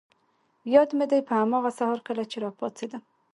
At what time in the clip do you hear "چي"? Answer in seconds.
2.31-2.37